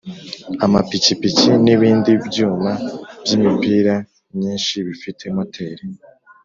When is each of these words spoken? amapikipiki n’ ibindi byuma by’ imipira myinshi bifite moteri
amapikipiki 0.65 1.49
n’ 1.63 1.67
ibindi 1.75 2.11
byuma 2.27 2.71
by’ 3.23 3.29
imipira 3.37 3.95
myinshi 4.35 4.75
bifite 4.87 5.23
moteri 5.35 5.83